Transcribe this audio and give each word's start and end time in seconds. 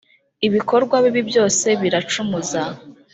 ibikorwa 0.47 0.95
bibi 1.03 1.21
byose 1.29 1.67
biracumuza 1.81 2.61